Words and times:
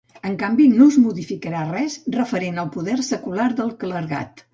En 0.27 0.35
canvi, 0.43 0.63
no 0.77 0.85
es 0.91 0.95
modificà 1.01 1.61
res 1.73 1.97
referent 2.15 2.57
al 2.63 2.71
poder 2.77 2.95
secular 3.11 3.47
del 3.61 3.71
clergat. 3.85 4.43